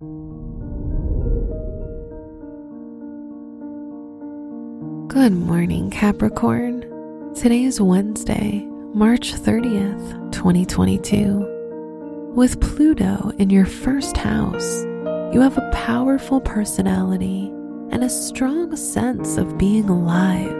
Good 0.00 0.06
morning, 5.32 5.90
Capricorn. 5.90 7.34
Today 7.34 7.64
is 7.64 7.80
Wednesday, 7.80 8.60
March 8.94 9.34
30th, 9.34 10.30
2022. 10.30 12.32
With 12.32 12.60
Pluto 12.60 13.32
in 13.38 13.50
your 13.50 13.66
first 13.66 14.16
house, 14.16 14.84
you 15.34 15.40
have 15.40 15.58
a 15.58 15.68
powerful 15.72 16.40
personality 16.42 17.48
and 17.90 18.04
a 18.04 18.08
strong 18.08 18.76
sense 18.76 19.36
of 19.36 19.58
being 19.58 19.88
alive. 19.88 20.52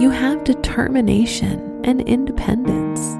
You 0.00 0.10
have 0.10 0.42
determination 0.42 1.82
and 1.84 2.00
independence, 2.00 3.14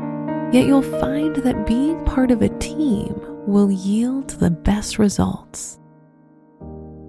yet 0.52 0.66
you'll 0.66 0.82
find 0.82 1.36
that 1.36 1.68
being 1.68 2.04
part 2.04 2.32
of 2.32 2.42
a 2.42 2.48
team 2.58 3.35
will 3.46 3.70
yield 3.70 4.30
the 4.30 4.50
best 4.50 4.98
results. 4.98 5.78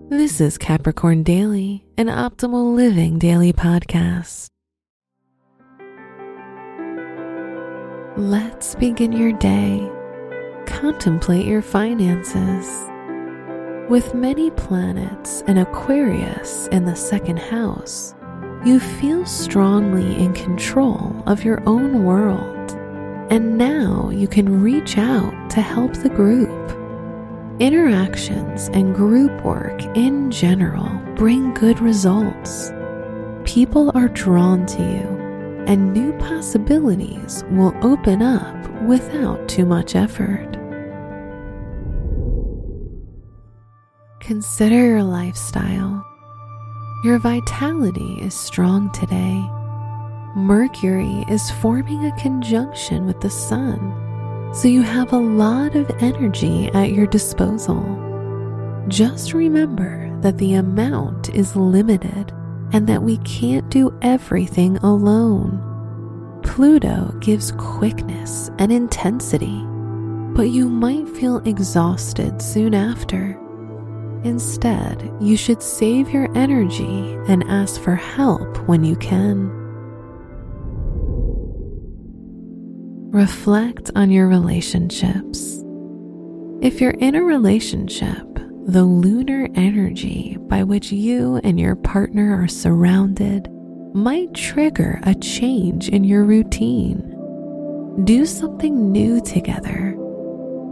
This 0.10 0.40
is 0.40 0.58
Capricorn 0.58 1.24
Daily, 1.24 1.84
an 1.98 2.08
optimal 2.08 2.76
living 2.76 3.18
daily 3.18 3.52
podcast. 3.52 4.48
Let's 8.16 8.76
begin 8.76 9.12
your 9.12 9.32
day. 9.34 9.90
Contemplate 10.68 11.48
your 11.48 11.64
finances. 11.64 12.68
With 13.90 14.14
many 14.14 14.52
planets 14.52 15.44
and 15.48 15.58
Aquarius 15.58 16.68
in 16.68 16.86
the 16.86 16.96
second 16.96 17.40
house, 17.40 18.14
you 18.64 18.80
feel 18.80 19.26
strongly 19.26 20.16
in 20.24 20.34
control 20.34 21.24
of 21.26 21.44
your 21.44 21.64
own 21.68 22.04
world, 22.04 22.72
and 23.32 23.58
now 23.58 24.10
you 24.10 24.28
can 24.28 24.62
reach 24.62 24.98
out 24.98 25.47
to 25.58 25.64
help 25.64 25.92
the 25.96 26.10
group. 26.10 26.72
Interactions 27.60 28.68
and 28.74 28.94
group 28.94 29.44
work 29.44 29.82
in 29.98 30.30
general 30.30 31.02
bring 31.16 31.52
good 31.56 31.80
results. 31.80 32.72
People 33.44 33.92
are 33.96 34.10
drawn 34.10 34.68
to 34.68 34.84
you, 34.84 35.66
and 35.66 35.94
new 35.94 36.14
possibilities 36.20 37.44
will 37.50 37.74
open 37.82 38.22
up 38.22 38.56
without 38.84 39.50
too 39.50 39.66
much 39.66 39.96
effort. 39.96 40.48
Consider 44.20 44.76
your 44.76 45.04
lifestyle. 45.04 46.06
Your 47.04 47.18
vitality 47.18 48.20
is 48.22 48.36
strong 48.36 48.92
today. 48.92 49.44
Mercury 50.36 51.26
is 51.28 51.50
forming 51.50 52.06
a 52.06 52.16
conjunction 52.20 53.08
with 53.08 53.20
the 53.22 53.30
Sun, 53.32 54.07
so 54.58 54.68
you 54.68 54.82
have 54.82 55.14
a 55.14 55.18
lot 55.18 55.76
of 55.76 55.88
energy 56.02 56.68
at 56.70 56.92
your 56.92 57.06
disposal. 57.06 57.84
Just 58.88 59.34
remember 59.34 60.12
that 60.22 60.40
the 60.40 60.56
amount 60.56 61.30
is 61.30 61.56
limited 61.56 62.34
and 62.74 62.88
that 62.88 63.04
we 63.04 63.18
can't 63.18 63.70
do 63.70 63.96
everything 64.02 64.78
alone. 64.78 65.62
Pluto 66.42 67.16
gives 67.20 67.52
quickness 67.52 68.50
and 68.58 68.72
intensity, 68.72 69.62
but 70.34 70.50
you 70.50 70.68
might 70.68 71.08
feel 71.08 71.38
exhausted 71.46 72.42
soon 72.42 72.74
after. 72.74 73.40
Instead, 74.24 75.14
you 75.22 75.38
should 75.38 75.62
save 75.62 76.10
your 76.10 76.36
energy 76.36 77.16
and 77.28 77.44
ask 77.44 77.80
for 77.80 77.94
help 77.94 78.58
when 78.68 78.84
you 78.84 78.96
can. 78.96 79.67
Reflect 83.12 83.90
on 83.96 84.12
your 84.12 84.28
relationships. 84.28 85.64
If 86.62 86.82
you're 86.82 86.92
in 86.92 87.16
a 87.16 87.24
relationship, 87.24 88.28
the 88.66 88.84
lunar 88.84 89.48
energy 89.56 90.36
by 90.42 90.64
which 90.64 90.92
you 90.92 91.40
and 91.46 91.58
your 91.58 91.78
partner 91.78 92.36
are 92.44 92.50
surrounded 92.50 93.50
might 93.94 94.34
trigger 94.34 95.00
a 95.04 95.16
change 95.16 95.88
in 95.88 96.04
your 96.04 96.26
routine. 96.26 97.00
Do 98.04 98.26
something 98.26 98.92
new 98.92 99.22
together. 99.22 99.96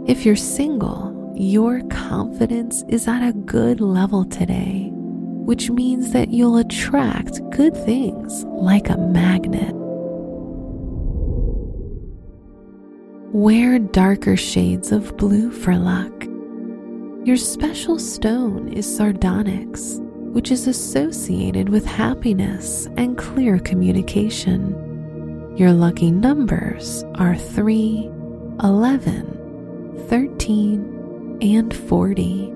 If 0.06 0.26
you're 0.26 0.36
single, 0.36 1.32
your 1.34 1.80
confidence 1.88 2.84
is 2.88 3.08
at 3.08 3.26
a 3.26 3.32
good 3.32 3.80
level 3.80 4.26
today, 4.26 4.90
which 4.92 5.70
means 5.70 6.12
that 6.12 6.28
you'll 6.28 6.58
attract 6.58 7.40
good 7.50 7.74
things 7.74 8.44
like 8.44 8.90
a 8.90 8.98
magnet. 8.98 9.74
Wear 13.36 13.78
darker 13.78 14.34
shades 14.34 14.92
of 14.92 15.14
blue 15.18 15.50
for 15.50 15.76
luck. 15.76 16.24
Your 17.26 17.36
special 17.36 17.98
stone 17.98 18.72
is 18.72 18.86
sardonyx, 18.96 19.98
which 20.32 20.50
is 20.50 20.66
associated 20.66 21.68
with 21.68 21.84
happiness 21.84 22.88
and 22.96 23.18
clear 23.18 23.58
communication. 23.58 25.54
Your 25.54 25.74
lucky 25.74 26.10
numbers 26.10 27.04
are 27.16 27.36
3, 27.36 28.10
11, 28.62 30.06
13, 30.08 31.38
and 31.42 31.76
40. 31.76 32.54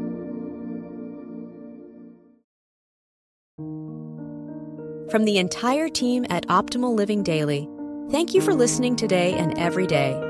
From 5.11 5.27
the 5.27 5.37
entire 5.37 5.91
team 5.91 6.25
at 6.31 6.47
Optimal 6.47 6.95
Living 6.95 7.23
Daily, 7.23 7.69
thank 8.11 8.33
you 8.33 8.41
for 8.41 8.55
listening 8.55 8.97
today 8.97 9.35
and 9.35 9.59
every 9.59 9.87
day. 9.87 10.30